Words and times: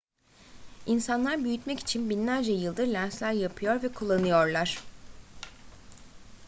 i̇nsanlar 0.85 1.43
büyütmek 1.43 1.79
için 1.79 2.09
binlerce 2.09 2.51
yıldır 2.51 2.87
lensler 2.87 3.31
yapıyor 3.31 3.83
ve 3.83 3.93
kullanıyorlar 3.93 4.79